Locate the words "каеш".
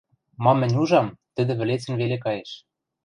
2.23-2.51